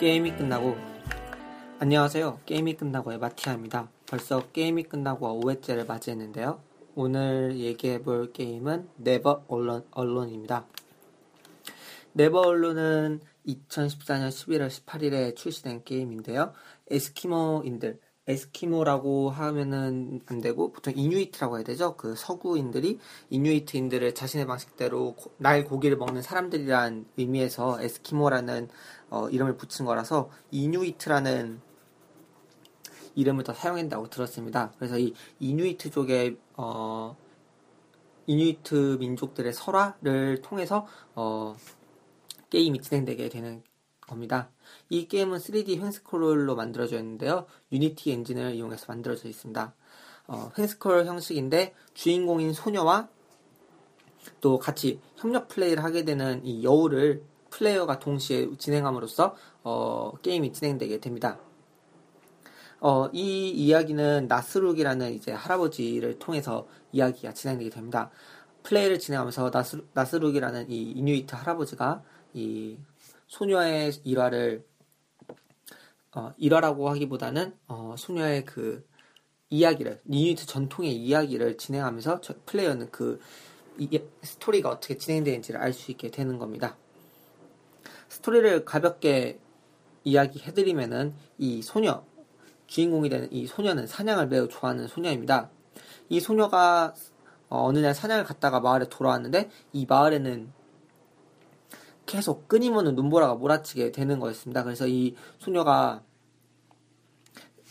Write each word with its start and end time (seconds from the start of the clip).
게임이 0.00 0.34
끝나고 0.34 0.78
안녕하세요. 1.78 2.40
게임이 2.46 2.72
끝나고의 2.76 3.18
마티아입니다. 3.18 3.90
벌써 4.06 4.50
게임이 4.50 4.84
끝나고 4.84 5.42
5회째를 5.42 5.86
맞이했는데요. 5.86 6.58
오늘 6.94 7.58
얘기해 7.58 8.00
볼 8.00 8.32
게임은 8.32 8.88
Never 8.96 9.44
Alone, 9.46 9.84
Alone입니다. 9.90 10.66
Never 12.14 12.40
Alone은 12.40 13.20
2014년 13.46 14.30
11월 14.30 14.68
18일에 14.68 15.36
출시된 15.36 15.84
게임인데요. 15.84 16.54
에스키모인들, 16.90 18.00
에스키모라고 18.26 19.30
하면은 19.30 20.20
안 20.26 20.40
되고 20.40 20.72
보통 20.72 20.92
이뉴이트라고 20.96 21.56
해야 21.56 21.64
되죠. 21.64 21.96
그 21.96 22.14
서구인들이 22.14 22.98
이뉴이트인들을 23.30 24.14
자신의 24.14 24.46
방식대로 24.46 25.14
고, 25.14 25.32
날 25.38 25.64
고기를 25.64 25.96
먹는 25.96 26.22
사람들이란 26.22 27.06
의미에서 27.16 27.82
에스키모라는 27.82 28.68
어, 29.10 29.28
이름을 29.28 29.56
붙인 29.56 29.86
거라서 29.86 30.30
이뉴이트라는 30.50 31.60
이름을 33.14 33.44
더 33.44 33.52
사용한다고 33.52 34.08
들었습니다. 34.08 34.72
그래서 34.78 34.98
이 34.98 35.14
이뉴이트족의 35.40 36.36
어, 36.56 37.16
이뉴이트 38.26 38.98
민족들의 39.00 39.52
설화를 39.52 40.42
통해서 40.42 40.86
어, 41.14 41.56
게임이 42.50 42.80
진행되게 42.80 43.28
되는 43.28 43.62
겁니다. 44.10 44.50
이 44.88 45.08
게임은 45.08 45.38
3D 45.38 45.80
횡스크롤로 45.80 46.54
만들어져 46.56 46.98
있는데요. 46.98 47.46
Unity 47.72 48.12
엔진을 48.12 48.54
이용해서 48.54 48.86
만들어져 48.88 49.28
있습니다. 49.28 49.74
어, 50.26 50.52
횡스크롤 50.58 51.06
형식인데 51.06 51.74
주인공인 51.94 52.52
소녀와 52.52 53.08
또 54.40 54.58
같이 54.58 55.00
협력 55.16 55.48
플레이를 55.48 55.82
하게 55.82 56.04
되는 56.04 56.44
이 56.44 56.62
여우를 56.62 57.22
플레이어가 57.50 57.98
동시에 57.98 58.48
진행함으로써 58.58 59.34
어, 59.62 60.12
게임이 60.22 60.52
진행되게 60.52 61.00
됩니다. 61.00 61.38
어, 62.80 63.08
이 63.12 63.50
이야기는 63.50 64.26
나스룩이라는 64.28 65.12
이제 65.12 65.32
할아버지를 65.32 66.18
통해서 66.18 66.66
이야기가 66.92 67.34
진행되게 67.34 67.70
됩니다. 67.70 68.10
플레이를 68.62 68.98
진행하면서 68.98 69.50
나스, 69.50 69.84
나스룩이라는 69.92 70.70
이 70.70 70.92
이뉴이트 70.92 71.34
할아버지가 71.34 72.02
이 72.34 72.76
소녀의 73.30 73.92
일화를 74.04 74.66
어, 76.12 76.34
일화라고 76.36 76.90
하기보다는 76.90 77.56
어, 77.68 77.94
소녀의 77.96 78.44
그 78.44 78.84
이야기를 79.50 80.00
이뉴이트 80.08 80.46
전통의 80.46 80.94
이야기를 80.96 81.56
진행하면서 81.56 82.20
플레이어는 82.44 82.90
그 82.90 83.20
이, 83.78 84.00
스토리가 84.22 84.68
어떻게 84.68 84.98
진행되는지를 84.98 85.60
알 85.60 85.72
수 85.72 85.92
있게 85.92 86.10
되는 86.10 86.38
겁니다. 86.38 86.76
스토리를 88.08 88.64
가볍게 88.64 89.38
이야기해드리면은 90.02 91.14
이 91.38 91.62
소녀 91.62 92.04
주인공이 92.66 93.08
되는 93.08 93.32
이 93.32 93.46
소녀는 93.46 93.86
사냥을 93.86 94.26
매우 94.26 94.48
좋아하는 94.48 94.88
소녀입니다. 94.88 95.50
이 96.08 96.18
소녀가 96.18 96.94
어, 97.48 97.70
느날 97.70 97.94
사냥을 97.94 98.24
갔다가 98.24 98.58
마을에 98.58 98.88
돌아왔는데 98.88 99.50
이 99.72 99.86
마을에는 99.86 100.52
계속 102.10 102.48
끊임없는 102.48 102.96
눈보라가 102.96 103.36
몰아치게 103.36 103.92
되는 103.92 104.18
거였습니다. 104.18 104.64
그래서 104.64 104.88
이 104.88 105.14
소녀가 105.38 106.02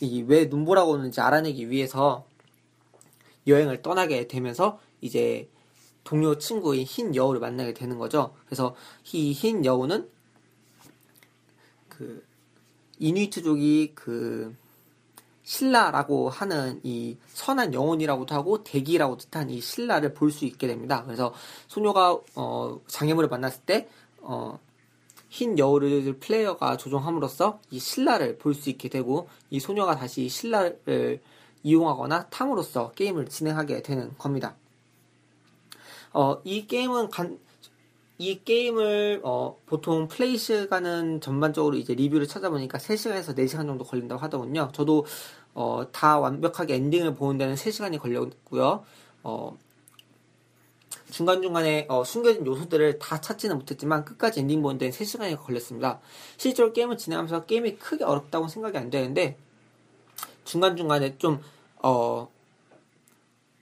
이 0.00 0.22
왜 0.22 0.46
눈보라가 0.46 0.88
오는지 0.88 1.20
알아내기 1.20 1.68
위해서 1.68 2.24
여행을 3.46 3.82
떠나게 3.82 4.28
되면서 4.28 4.80
이제 5.02 5.50
동료 6.04 6.38
친구인 6.38 6.84
흰 6.84 7.14
여우를 7.14 7.38
만나게 7.38 7.74
되는 7.74 7.98
거죠. 7.98 8.34
그래서 8.46 8.74
이 9.12 9.32
흰 9.32 9.62
여우는 9.66 10.08
그 11.90 12.24
이누이트족이 12.98 13.92
그 13.94 14.56
신라라고 15.42 16.30
하는 16.30 16.80
이 16.82 17.18
선한 17.34 17.74
영혼이라고도 17.74 18.34
하고 18.34 18.62
대기라고 18.64 19.18
뜻한 19.18 19.50
이 19.50 19.60
신라를 19.60 20.14
볼 20.14 20.30
수 20.30 20.46
있게 20.46 20.66
됩니다. 20.66 21.04
그래서 21.04 21.34
소녀가 21.68 22.18
어, 22.36 22.80
장애물을 22.86 23.28
만났을 23.28 23.62
때 23.66 23.88
어, 24.22 24.58
흰 25.28 25.58
여우를 25.58 26.18
플레이어가 26.18 26.76
조종함으로써 26.76 27.60
이 27.70 27.78
신라를 27.78 28.38
볼 28.38 28.54
수 28.54 28.68
있게 28.70 28.88
되고 28.88 29.28
이 29.50 29.60
소녀가 29.60 29.94
다시 29.96 30.28
신라를 30.28 31.20
이용하거나 31.62 32.28
탐으로써 32.30 32.90
게임을 32.92 33.26
진행하게 33.28 33.82
되는 33.82 34.16
겁니다. 34.18 34.56
어, 36.12 36.40
이 36.44 36.66
게임은 36.66 37.10
간, 37.10 37.38
이 38.18 38.42
게임을 38.44 39.20
어, 39.24 39.56
보통 39.66 40.08
플레이 40.08 40.36
시간은 40.36 41.20
전반적으로 41.20 41.76
이제 41.76 41.94
리뷰를 41.94 42.26
찾아보니까 42.26 42.78
3시간에서 42.78 43.34
4시간 43.36 43.66
정도 43.66 43.84
걸린다고 43.84 44.20
하더군요. 44.20 44.70
저도 44.72 45.06
어, 45.54 45.86
다 45.92 46.18
완벽하게 46.18 46.74
엔딩을 46.74 47.14
보는 47.14 47.38
데는 47.38 47.54
3시간이 47.54 47.98
걸렸고요. 47.98 48.84
어, 49.22 49.58
중간중간에 51.10 51.86
어, 51.88 52.04
숨겨진 52.04 52.46
요소들을 52.46 52.98
다 52.98 53.20
찾지는 53.20 53.58
못했지만 53.58 54.04
끝까지 54.04 54.40
엔딩 54.40 54.62
보는 54.62 54.78
데는 54.78 54.92
3시간이 54.92 55.38
걸렸습니다. 55.42 56.00
실제로 56.36 56.72
게임을 56.72 56.96
진행하면서 56.98 57.46
게임이 57.46 57.76
크게 57.76 58.04
어렵다고 58.04 58.48
생각이 58.48 58.76
안 58.78 58.90
되는데 58.90 59.36
중간중간에 60.44 61.18
좀 61.18 61.40
어, 61.82 62.28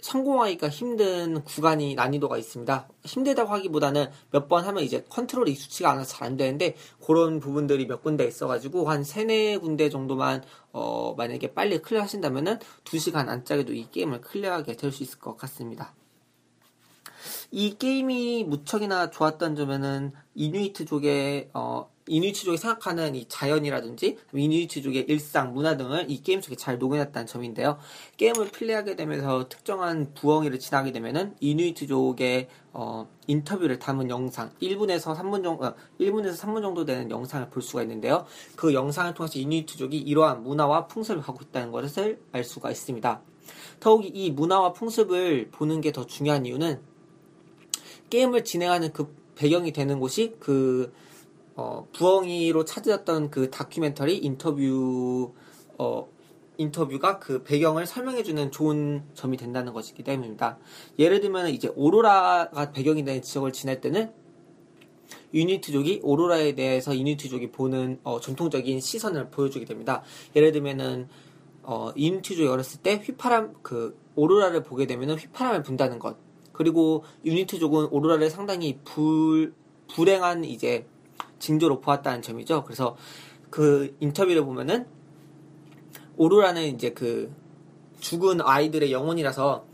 성공하기가 0.01 0.69
힘든 0.69 1.43
구간이 1.43 1.95
난이도가 1.97 2.39
있습니다. 2.39 2.89
힘들다고 3.05 3.51
하기보다는 3.53 4.07
몇 4.31 4.49
번 4.49 4.65
하면 4.65 4.85
이제 4.85 5.05
컨트롤이 5.09 5.51
익숙치가 5.51 5.91
않아서 5.91 6.17
잘 6.17 6.29
안 6.29 6.37
되는데 6.37 6.77
그런 7.05 7.41
부분들이 7.41 7.87
몇 7.87 8.03
군데 8.03 8.25
있어가지고 8.27 8.89
한 8.89 9.03
세네 9.03 9.59
군데 9.59 9.91
정도만 9.91 10.45
어 10.73 11.15
만약에 11.17 11.53
빨리 11.53 11.79
clear 11.83 12.03
하신다면은 12.03 12.59
2시간 12.85 13.29
안짝에도 13.29 13.73
이 13.75 13.91
게임을 13.91 14.21
클리어하게 14.21 14.77
될 14.77 14.93
수 14.93 15.03
있을 15.03 15.19
것 15.19 15.37
같습니다. 15.37 15.95
이 17.51 17.77
게임이 17.79 18.45
무척이나 18.45 19.11
좋았던 19.11 19.57
점에는 19.57 20.13
이누이트족의 20.35 21.51
어 21.55 21.89
이누이트족이 22.09 22.57
생각하는 22.57 23.15
이 23.15 23.27
자연이라든지 23.29 24.19
이누이트족의 24.35 25.07
일상, 25.09 25.53
문화 25.53 25.77
등을 25.77 26.11
이 26.11 26.23
게임 26.23 26.41
속에 26.41 26.57
잘 26.57 26.79
녹여놨다는 26.79 27.27
점인데요. 27.27 27.79
게임을 28.17 28.49
플레이하게 28.49 28.97
되면서 28.97 29.49
특정한 29.49 30.13
부엉이를 30.15 30.59
지나게 30.59 30.93
되면은 30.93 31.37
이누이트족의 31.41 32.49
어, 32.73 33.09
인터뷰를 33.27 33.79
담은 33.79 34.09
영상 34.11 34.51
1분에서 34.61 35.17
3분 35.17 35.43
정도 35.43 35.65
어, 35.65 35.75
1분에서 36.01 36.37
3분 36.37 36.63
정도 36.63 36.85
되는 36.85 37.11
영상을 37.11 37.49
볼 37.51 37.63
수가 37.63 37.83
있는데요. 37.83 38.25
그 38.57 38.73
영상을 38.75 39.13
통해서 39.15 39.39
이누이트족이 39.39 39.99
이러한 39.99 40.43
문화와 40.43 40.87
풍습을 40.87 41.23
갖고 41.23 41.45
있다는 41.45 41.73
것을 41.73 42.21
알 42.33 42.45
수가 42.45 42.71
있습니다. 42.71 43.21
더욱이 43.81 44.09
이 44.09 44.31
문화와 44.31 44.73
풍습을 44.73 45.51
보는 45.51 45.81
게 45.81 45.93
더 45.93 46.07
중요한 46.07 46.45
이유는 46.47 46.81
게임을 48.11 48.45
진행하는 48.45 48.93
그 48.93 49.15
배경이 49.35 49.73
되는 49.73 50.01
곳이 50.01 50.35
그 50.41 50.93
어, 51.55 51.87
부엉이로 51.93 52.65
찾았던 52.65 53.31
그 53.31 53.51
다큐멘터리 53.51 54.17
인터뷰 54.19 55.33
어, 55.77 56.09
인터뷰가 56.57 57.19
그 57.19 57.43
배경을 57.43 57.87
설명해주는 57.87 58.51
좋은 58.51 59.05
점이 59.15 59.37
된다는 59.37 59.73
것이기 59.73 60.03
때문입니다. 60.03 60.59
예를 60.99 61.21
들면 61.21 61.51
이제 61.51 61.71
오로라가 61.75 62.73
배경이 62.73 63.05
되는 63.05 63.23
지역을 63.23 63.53
지날 63.53 63.81
때는 63.81 64.13
유니트족이 65.33 66.01
오로라에 66.03 66.55
대해서 66.55 66.97
유니트족이 66.97 67.53
보는 67.53 68.01
어, 68.03 68.21
전통적인 68.21 68.81
시선을 68.81 69.31
보여주게 69.31 69.65
됩니다. 69.65 70.03
예를 70.35 70.53
들면은 70.53 71.09
어, 71.63 71.93
유니트족이 71.97 72.47
어렸을 72.49 72.81
때 72.83 72.97
휘파람 73.05 73.55
그 73.63 73.99
오로라를 74.17 74.63
보게 74.63 74.87
되면은 74.87 75.17
휘파람을 75.17 75.63
분다는 75.63 75.99
것. 75.99 76.28
그리고 76.59 77.05
유니트족은 77.25 77.87
오로라를 77.93 78.31
상당히 78.31 78.81
불 78.85 79.55
불행한 79.95 80.43
이제 80.45 80.87
징조로 81.39 81.81
보았다는 81.81 82.21
점이죠. 82.21 82.65
그래서 82.65 82.97
그 83.49 83.97
인터뷰를 84.01 84.45
보면은 84.45 84.87
오로라는 86.17 86.75
이제 86.75 86.91
그 86.91 87.33
죽은 88.01 88.41
아이들의 88.43 88.91
영혼이라서 88.91 89.67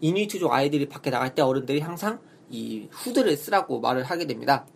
이누이트족 0.00 0.50
아이들이 0.50 0.88
밖에 0.88 1.10
나갈 1.10 1.34
때 1.34 1.42
어른들이 1.42 1.80
항상 1.80 2.18
이 2.48 2.88
후드를 2.90 3.36
쓰라고 3.36 3.80
말을 3.80 4.02
하게 4.04 4.26
됩니다. 4.26 4.66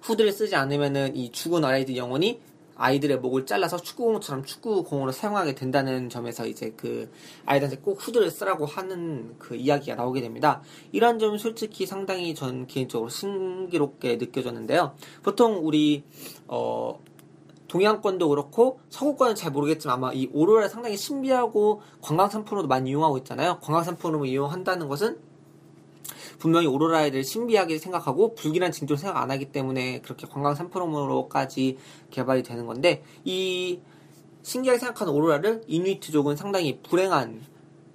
후드를 0.00 0.32
쓰지 0.32 0.56
않으면은 0.56 1.14
이 1.14 1.30
죽은 1.30 1.62
아이들 1.62 1.94
영혼이 1.98 2.40
아이들의 2.80 3.18
목을 3.20 3.44
잘라서 3.44 3.76
축구공처럼 3.76 4.44
축구공으로 4.44 5.12
사용하게 5.12 5.54
된다는 5.54 6.08
점에서 6.08 6.46
이제 6.46 6.72
그 6.76 7.10
아이들한테 7.44 7.82
꼭 7.82 7.98
후드를 8.00 8.30
쓰라고 8.30 8.64
하는 8.64 9.36
그 9.38 9.54
이야기가 9.54 9.96
나오게 9.96 10.22
됩니다. 10.22 10.62
이런 10.90 11.18
점이 11.18 11.38
솔직히 11.38 11.84
상당히 11.84 12.34
전 12.34 12.66
개인적으로 12.66 13.10
신기롭게 13.10 14.16
느껴졌는데요. 14.16 14.94
보통 15.22 15.60
우리 15.62 16.04
어 16.48 16.98
동양권도 17.68 18.30
그렇고 18.30 18.80
서구권은 18.88 19.34
잘 19.34 19.52
모르겠지만 19.52 19.96
아마 19.96 20.12
이 20.12 20.28
오로라를 20.32 20.68
상당히 20.70 20.96
신비하고 20.96 21.82
관광 22.00 22.30
상품으로도 22.30 22.66
많이 22.66 22.90
이용하고 22.90 23.18
있잖아요. 23.18 23.58
관광 23.60 23.84
상품으로 23.84 24.24
이용한다는 24.24 24.88
것은 24.88 25.29
분명히 26.38 26.66
오로라에 26.66 27.10
대해 27.10 27.22
신비하게 27.22 27.78
생각하고 27.78 28.34
불길한 28.34 28.72
징조를 28.72 28.98
생각 28.98 29.18
안 29.18 29.30
하기 29.30 29.52
때문에 29.52 30.00
그렇게 30.00 30.26
관광 30.26 30.54
상품으로까지 30.54 31.76
개발이 32.10 32.42
되는 32.42 32.66
건데 32.66 33.02
이 33.24 33.80
신기하게 34.42 34.78
생각하는 34.78 35.12
오로라를 35.12 35.62
이누이트족은 35.66 36.36
상당히 36.36 36.80
불행한 36.82 37.42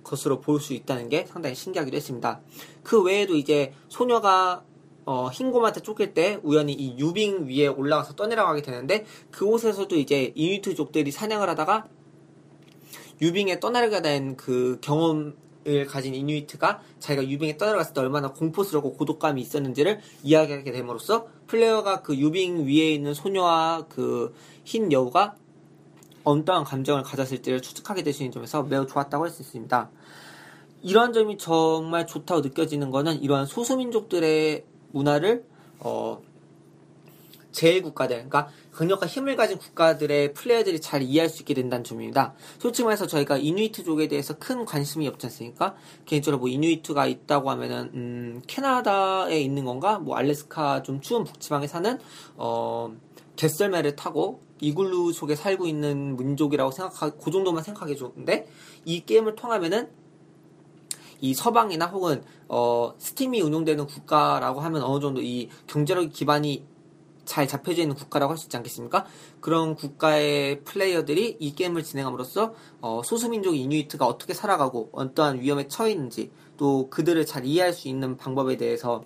것으로 0.03 0.39
볼 0.39 0.59
수 0.59 0.73
있다는 0.73 1.09
게 1.09 1.25
상당히 1.25 1.55
신기하기도 1.55 1.97
했습니다. 1.97 2.39
그 2.83 3.01
외에도 3.01 3.35
이제 3.35 3.73
소녀가 3.89 4.63
어, 5.07 5.29
흰곰한테 5.29 5.81
쫓길 5.81 6.13
때 6.13 6.39
우연히 6.43 6.73
이 6.73 6.97
유빙 6.97 7.47
위에 7.47 7.67
올라가서 7.67 8.15
떠내려가게 8.15 8.61
되는데 8.61 9.05
그곳에서도 9.31 9.95
이제 9.97 10.31
이누이트족들이 10.35 11.11
사냥을 11.11 11.49
하다가 11.49 11.87
유빙에 13.21 13.59
떠나려게 13.59 14.01
된 14.01 14.35
그 14.35 14.77
경험 14.81 15.35
을 15.67 15.85
가진 15.87 16.13
이누이트가 16.13 16.81
자기가 16.99 17.27
유빙에 17.27 17.57
떠내려갔을 17.57 17.93
때 17.93 18.01
얼마나 18.01 18.31
공포스럽고 18.31 18.93
고독감이 18.93 19.41
있었는지를 19.41 19.99
이야기하게 20.23 20.71
됨으로써 20.71 21.27
플레이어가 21.47 22.01
그 22.01 22.15
유빙 22.15 22.67
위에 22.67 22.93
있는 22.93 23.13
소녀와 23.13 23.85
그 23.89 24.33
흰 24.65 24.91
여우가 24.91 25.35
엉뚱한 26.23 26.63
감정을 26.63 27.03
가졌을지를 27.03 27.61
추측하게 27.61 28.03
될 28.03 28.13
수 28.13 28.23
있는 28.23 28.31
점에서 28.33 28.63
매우 28.63 28.85
좋았다고 28.87 29.23
할 29.23 29.31
수 29.31 29.43
있습니다. 29.43 29.89
이러한 30.81 31.13
점이 31.13 31.37
정말 31.37 32.05
좋다고 32.07 32.41
느껴지는 32.41 32.89
것은 32.91 33.21
이러한 33.21 33.45
소수민족들의 33.45 34.65
문화를 34.91 35.45
어, 35.79 36.21
제1국가들, 37.51 38.09
그러니까 38.09 38.49
강력한 38.75 39.07
힘을 39.07 39.37
가진 39.37 39.57
국가들의 39.57 40.33
플레이어들이 40.33 40.81
잘 40.81 41.01
이해할 41.01 41.29
수 41.29 41.41
있게 41.41 41.53
된다는 41.53 41.85
점입니다. 41.85 42.33
솔직히 42.59 42.83
말해서 42.83 43.07
저희가 43.07 43.37
이누이트족에 43.37 44.09
대해서 44.09 44.37
큰 44.37 44.65
관심이 44.65 45.07
없지 45.07 45.27
않습니까? 45.27 45.75
개인적으로 46.05 46.39
뭐 46.39 46.49
이누이트가 46.49 47.07
있다고 47.07 47.49
하면은 47.51 47.91
음, 47.93 48.41
캐나다에 48.47 49.39
있는 49.39 49.63
건가? 49.63 49.97
뭐 49.99 50.17
알래스카 50.17 50.83
좀 50.83 50.99
추운 50.99 51.23
북지방에 51.23 51.67
사는 51.67 51.97
어 52.35 52.93
갯썰매를 53.37 53.95
타고 53.95 54.41
이글루 54.59 55.13
속에 55.13 55.35
살고 55.35 55.67
있는 55.67 56.17
민족이라고 56.17 56.71
생각하 56.71 57.11
그 57.11 57.31
정도만 57.31 57.63
생각하기 57.63 57.95
좋은데 57.95 58.47
이 58.83 59.05
게임을 59.05 59.35
통하면은 59.35 59.89
이 61.21 61.33
서방이나 61.33 61.85
혹은 61.87 62.23
어 62.49 62.93
스팀이 62.97 63.39
운용되는 63.41 63.87
국가라고 63.87 64.59
하면 64.59 64.83
어느 64.83 64.99
정도 64.99 65.21
이 65.21 65.49
경제력 65.65 66.11
기반이 66.11 66.74
잘 67.25 67.47
잡혀져 67.47 67.81
있는 67.81 67.95
국가라고 67.95 68.31
할 68.31 68.37
수 68.37 68.45
있지 68.47 68.57
않겠습니까? 68.57 69.05
그런 69.41 69.75
국가의 69.75 70.63
플레이어들이 70.63 71.37
이 71.39 71.55
게임을 71.55 71.83
진행함으로써 71.83 72.53
어, 72.81 73.01
소수민족 73.03 73.55
이뉴이트가 73.55 74.05
어떻게 74.05 74.33
살아가고 74.33 74.89
어떠한 74.91 75.41
위험에 75.41 75.67
처해 75.67 75.91
있는지 75.91 76.31
또 76.57 76.89
그들을 76.89 77.25
잘 77.25 77.45
이해할 77.45 77.73
수 77.73 77.87
있는 77.87 78.17
방법에 78.17 78.57
대해서 78.57 79.03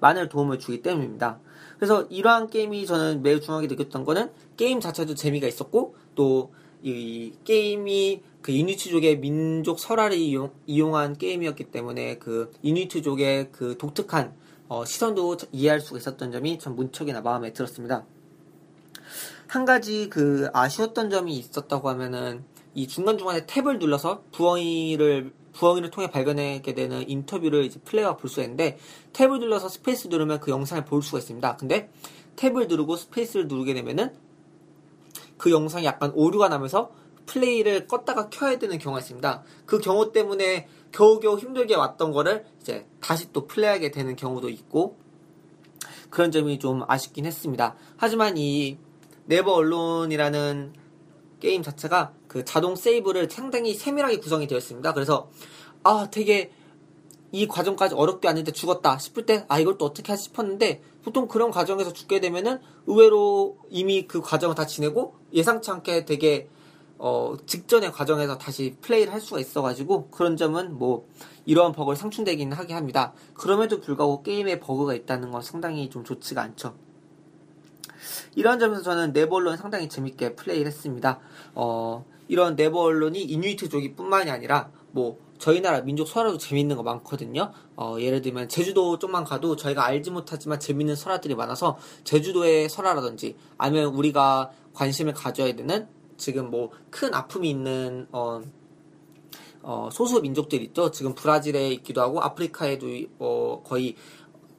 많은 0.00 0.28
도움을 0.28 0.58
주기 0.58 0.82
때문입니다. 0.82 1.38
그래서 1.76 2.02
이러한 2.10 2.50
게임이 2.50 2.86
저는 2.86 3.22
매우 3.22 3.40
중요하게 3.40 3.68
느꼈던 3.68 4.04
거는 4.04 4.30
게임 4.56 4.80
자체도 4.80 5.14
재미가 5.14 5.46
있었고 5.46 5.94
또 6.14 6.50
이 6.84 7.32
게임이 7.44 8.20
그 8.42 8.52
이누이트족의 8.52 9.18
민족 9.18 9.78
설화를 9.78 10.18
이용, 10.18 10.50
이용한 10.66 11.16
게임이었기 11.16 11.64
때문에 11.64 12.18
그 12.18 12.52
이누이트족의 12.60 13.48
그 13.52 13.78
독특한 13.78 14.34
어, 14.68 14.84
시선도 14.84 15.36
이해할 15.52 15.80
수가 15.80 15.98
있었던 15.98 16.32
점이 16.32 16.58
전 16.58 16.74
무척이나 16.74 17.20
마음에 17.20 17.52
들었습니다. 17.52 18.04
한 19.46 19.64
가지 19.64 20.08
그 20.08 20.48
아쉬웠던 20.52 21.10
점이 21.10 21.36
있었다고 21.36 21.88
하면은 21.90 22.44
이 22.74 22.88
중간중간에 22.88 23.46
tab을 23.46 23.78
눌러서 23.78 24.24
부엉이를 24.32 25.32
부엉이를 25.52 25.90
통해 25.90 26.10
발견하게 26.10 26.74
되는 26.74 27.08
인터뷰를 27.08 27.64
이제 27.64 27.78
플레이어가 27.84 28.16
볼 28.16 28.28
수가 28.28 28.42
있는데 28.42 28.78
tab을 29.12 29.38
눌러서 29.38 29.68
space 29.68 30.08
누르면 30.08 30.40
그 30.40 30.50
영상을 30.50 30.84
볼 30.84 31.02
수가 31.02 31.18
있습니다. 31.18 31.56
근데 31.56 31.90
tab을 32.36 32.68
누르고 32.68 32.96
space를 32.96 33.46
누르게 33.46 33.74
되면은 33.74 34.12
그 35.36 35.50
영상이 35.50 35.84
약간 35.84 36.10
오류가 36.14 36.48
나면서 36.48 36.90
플레이를 37.26 37.86
껐다가 37.86 38.28
켜야 38.30 38.58
되는 38.58 38.78
경우가 38.78 39.00
있습니다. 39.00 39.42
그 39.66 39.78
경우 39.78 40.12
때문에 40.12 40.68
겨우겨우 40.92 41.38
힘들게 41.38 41.74
왔던 41.74 42.12
거를 42.12 42.44
이제 42.60 42.86
다시 43.00 43.32
또 43.32 43.46
플레이하게 43.46 43.90
되는 43.90 44.16
경우도 44.16 44.48
있고 44.48 44.96
그런 46.10 46.30
점이 46.30 46.58
좀 46.58 46.82
아쉽긴 46.86 47.26
했습니다. 47.26 47.74
하지만 47.96 48.36
이 48.36 48.78
네버 49.26 49.52
언론이라는 49.52 50.74
게임 51.40 51.62
자체가 51.62 52.12
그 52.28 52.44
자동 52.44 52.76
세이브를 52.76 53.28
상당히 53.30 53.74
세밀하게 53.74 54.18
구성이 54.18 54.46
되어 54.46 54.58
있습니다. 54.58 54.92
그래서 54.92 55.30
아 55.82 56.08
되게 56.10 56.52
이 57.32 57.48
과정까지 57.48 57.96
어렵게 57.96 58.28
왔는데 58.28 58.52
죽었다 58.52 58.96
싶을 58.98 59.26
때 59.26 59.44
아 59.48 59.58
이걸 59.58 59.76
또 59.76 59.86
어떻게 59.86 60.12
하지 60.12 60.24
싶었는데 60.24 60.82
보통 61.02 61.26
그런 61.26 61.50
과정에서 61.50 61.92
죽게 61.92 62.20
되면은 62.20 62.60
의외로 62.86 63.58
이미 63.70 64.06
그 64.06 64.20
과정을 64.20 64.54
다 64.54 64.66
지내고 64.66 65.16
예상치 65.32 65.70
않게 65.70 66.04
되게 66.04 66.48
어, 66.98 67.34
직전의 67.46 67.92
과정에서 67.92 68.38
다시 68.38 68.76
플레이를 68.80 69.12
할 69.12 69.20
수가 69.20 69.40
있어가지고 69.40 70.08
그런 70.10 70.36
점은 70.36 70.78
뭐 70.78 71.06
이러한 71.46 71.72
버그를 71.72 71.96
상충되긴 71.96 72.52
하게 72.52 72.74
합니다. 72.74 73.12
그럼에도 73.34 73.80
불구하고 73.80 74.22
게임에 74.22 74.60
버그가 74.60 74.94
있다는 74.94 75.30
건 75.30 75.42
상당히 75.42 75.90
좀 75.90 76.04
좋지가 76.04 76.42
않죠. 76.42 76.74
이런 78.34 78.58
점에서 78.58 78.82
저는 78.82 79.12
네버언론 79.12 79.56
상당히 79.56 79.88
재밌게 79.88 80.36
플레이를 80.36 80.66
했습니다. 80.66 81.20
어, 81.54 82.04
이런 82.28 82.56
네버언론이 82.56 83.22
이뉴이트족이 83.22 83.94
뿐만이 83.94 84.30
아니라 84.30 84.70
뭐 84.92 85.18
저희 85.38 85.60
나라 85.60 85.80
민족 85.80 86.06
설화도 86.06 86.38
재밌는 86.38 86.76
거 86.76 86.82
많거든요. 86.82 87.52
어, 87.76 87.96
예를 87.98 88.22
들면 88.22 88.48
제주도 88.48 88.98
쪽만 88.98 89.24
가도 89.24 89.56
저희가 89.56 89.84
알지 89.84 90.10
못하지만 90.10 90.60
재밌는 90.60 90.96
설화들이 90.96 91.34
많아서 91.34 91.76
제주도의 92.04 92.68
설화라든지 92.68 93.36
아니면 93.58 93.86
우리가 93.86 94.50
관심을 94.72 95.12
가져야 95.12 95.54
되는 95.54 95.88
지금 96.24 96.50
뭐 96.50 96.70
큰 96.90 97.12
아픔이 97.12 97.50
있는 97.50 98.06
어, 98.12 98.40
어, 99.62 99.88
소수 99.92 100.22
민족들 100.22 100.62
있죠. 100.62 100.90
지금 100.90 101.14
브라질에 101.14 101.70
있기도 101.72 102.00
하고 102.00 102.22
아프리카에도 102.22 102.86
어, 103.18 103.62
거의 103.62 103.96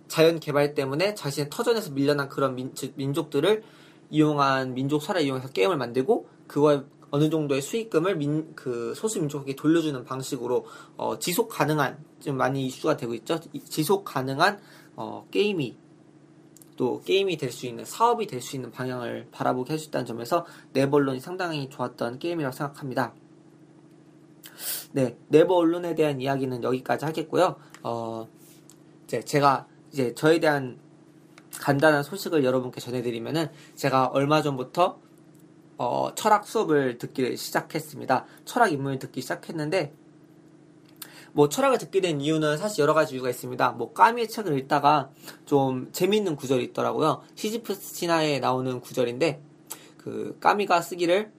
자연 0.07 0.39
개발 0.39 0.75
때문에 0.75 1.15
자신의 1.15 1.49
터전에서 1.49 1.91
밀려난 1.91 2.29
그런 2.29 2.53
민, 2.53 3.13
족들을 3.13 3.63
이용한 4.11 4.75
민족 4.75 5.01
설화 5.01 5.21
이용해서 5.21 5.49
게임을 5.49 5.77
만들고 5.77 6.27
그거에 6.47 6.83
어느 7.09 7.29
정도의 7.29 7.61
수익금을 7.61 8.17
민, 8.17 8.53
그 8.53 8.93
소수 8.95 9.19
민족에게 9.19 9.55
돌려주는 9.55 10.03
방식으로 10.03 10.65
어, 10.97 11.17
지속 11.17 11.47
가능한 11.47 11.97
좀 12.19 12.37
많이 12.37 12.65
이슈가 12.67 12.97
되고 12.97 13.15
있죠. 13.15 13.39
지속 13.69 14.03
가능한 14.03 14.59
어, 14.95 15.25
게임이 15.31 15.77
또 16.75 17.01
게임이 17.03 17.37
될 17.37 17.51
수 17.51 17.65
있는 17.67 17.85
사업이 17.85 18.27
될 18.27 18.41
수 18.41 18.55
있는 18.55 18.71
방향을 18.71 19.27
바라보게 19.31 19.73
해줬다는 19.73 20.05
점에서 20.05 20.45
Never 20.73 20.97
Alone이 20.97 21.19
상당히 21.19 21.69
좋았던 21.69 22.19
게임이라고 22.19 22.55
생각합니다. 22.55 23.13
네, 24.93 25.17
Never 25.29 25.55
Alone에 25.55 25.95
대한 25.95 26.21
이야기는 26.21 26.63
여기까지 26.63 27.05
하겠고요. 27.05 27.55
어, 27.83 28.27
이제 29.05 29.21
제가 29.21 29.67
이제 29.91 30.13
저에 30.13 30.39
대한 30.39 30.79
간단한 31.59 32.03
소식을 32.03 32.43
여러분께 32.43 32.81
전해드리면은 32.81 33.47
제가 33.75 34.07
얼마 34.07 34.41
전부터 34.41 34.99
어, 35.77 36.15
철학 36.15 36.47
수업을 36.47 36.97
듣기 36.97 37.35
시작했습니다. 37.37 38.25
철학 38.45 38.71
입문을 38.71 38.99
듣기 38.99 39.21
시작했는데 39.21 39.93
뭐 41.35 41.49
철학을 41.49 41.77
듣게 41.77 41.99
된 41.99 42.21
이유는 42.21 42.55
사실 42.57 42.81
여러 42.81 42.93
가지 42.93 43.13
이유가 43.13 43.29
있습니다. 43.29 43.71
뭐 43.71 43.91
까뮈의 43.91 44.29
책을 44.29 44.57
읽다가 44.57 45.09
좀 45.45 45.89
재미있는 45.91 46.37
구절이 46.37 46.63
있더라고요. 46.67 47.23
시지프스 47.35 47.93
신화에 47.93 48.39
나오는 48.39 48.79
구절인데 48.79 49.41
그 49.97 50.37
까미가 50.39 50.79
쓰기를 50.79 51.33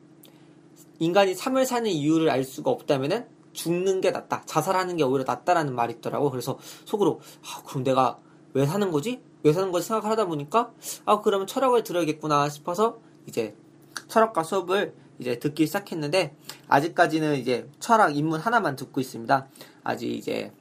인간이 0.98 1.34
삶을 1.34 1.64
사는 1.64 1.90
이유를 1.90 2.28
알 2.28 2.44
수가 2.44 2.70
없다면은 2.70 3.26
죽는 3.54 4.02
게 4.02 4.10
낫다. 4.10 4.42
자살하는 4.44 4.98
게 4.98 5.02
오히려 5.02 5.24
낫다라는 5.26 5.74
말이 5.74 5.94
있더라고. 5.94 6.30
그래서 6.30 6.58
속으로 6.84 7.20
아, 7.42 7.62
그럼 7.64 7.82
내가 7.82 8.18
왜 8.52 8.66
사는 8.66 8.90
거지? 8.90 9.22
왜 9.44 9.54
사는 9.54 9.72
거지 9.72 9.86
생각을 9.86 10.10
하다 10.10 10.26
보니까 10.26 10.72
아 11.06 11.22
그러면 11.22 11.46
철학을 11.46 11.84
들어야겠구나 11.84 12.50
싶어서 12.50 12.98
이제 13.24 13.56
철학과 14.08 14.42
수업을 14.42 14.92
이제 15.18 15.38
듣기 15.38 15.66
시작했는데 15.66 16.34
아직까지는 16.68 17.36
이제 17.36 17.68
철학 17.80 18.16
입문 18.16 18.40
하나만 18.40 18.76
듣고 18.76 19.00
있습니다. 19.00 19.46
아직 19.84 20.10
이제 20.12 20.52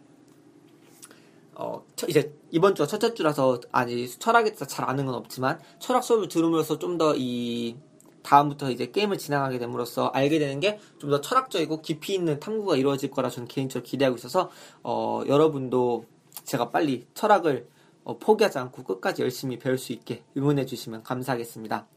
어 1.55 1.83
이제 2.09 2.33
이번 2.51 2.75
주가 2.75 2.87
첫째 2.87 3.13
주라서 3.13 3.59
아직 3.71 4.19
철학에 4.19 4.45
대해서 4.49 4.65
잘 4.65 4.89
아는 4.89 5.05
건 5.05 5.15
없지만 5.15 5.59
철학 5.79 6.03
수업을 6.03 6.27
들음으로써 6.27 6.77
좀 6.79 6.97
더 6.97 7.15
이 7.17 7.75
다음부터 8.23 8.71
이제 8.71 8.89
게임을 8.91 9.17
진행하게 9.19 9.59
됨으로써 9.59 10.07
알게 10.07 10.39
되는 10.39 10.59
게 10.59 10.79
좀 10.99 11.09
더 11.11 11.21
철학적이고 11.21 11.81
깊이 11.81 12.15
있는 12.15 12.39
탐구가 12.39 12.75
이루어질 12.75 13.11
거라 13.11 13.29
저는 13.29 13.47
개인적으로 13.47 13.85
기대하고 13.85 14.17
있어서 14.17 14.49
어 14.83 15.21
여러분도 15.27 16.05
제가 16.43 16.71
빨리 16.71 17.05
철학을 17.13 17.67
어, 17.69 17.74
포기하지 18.13 18.59
않고 18.59 18.83
끝까지 18.83 19.23
열심히 19.23 19.57
배울 19.57 19.77
수 19.77 19.91
있게 19.91 20.23
응원해 20.37 20.65
주시면 20.65 21.03
감사하겠습니다. 21.03 21.87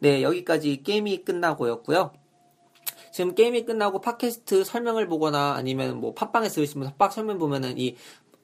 네, 0.00 0.22
여기까지 0.22 0.82
게임이 0.82 1.24
끝나고였고요. 1.24 2.12
지금 3.12 3.34
게임이 3.34 3.64
끝나고 3.64 4.02
팟캐스트 4.02 4.64
설명을 4.64 5.08
보거나 5.08 5.54
아니면 5.54 5.98
뭐 6.00 6.12
팟빵에 6.12 6.48
들으시면 6.48 6.88
팟빵 6.98 7.10
설명 7.10 7.38
보면은 7.38 7.78
이 7.78 7.96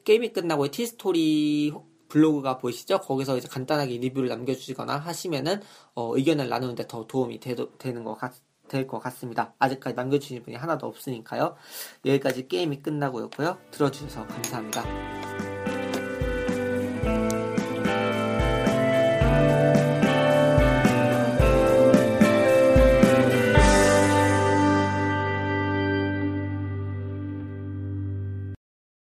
게임이 0.04 0.32
끝나고의 0.32 0.70
티스토리 0.70 1.72
블로그가 2.08 2.58
보이시죠? 2.58 2.98
거기서 3.00 3.38
이제 3.38 3.48
간단하게 3.48 3.98
리뷰를 3.98 4.28
남겨주시거나 4.28 4.96
하시면은 4.96 5.60
어, 5.94 6.16
의견을 6.16 6.48
나누는데 6.48 6.86
더 6.86 7.06
도움이 7.06 7.40
되, 7.40 7.54
되는 7.78 8.04
것 8.04 8.14
같, 8.14 8.34
될것 8.68 9.02
같습니다. 9.02 9.54
아직까지 9.58 9.96
남겨주신 9.96 10.42
분이 10.42 10.56
하나도 10.56 10.86
없으니까요. 10.86 11.56
여기까지 12.04 12.48
게임이 12.48 12.82
끝나고였고요. 12.82 13.58
들어주셔서 13.70 14.26
감사합니다. 14.26 15.31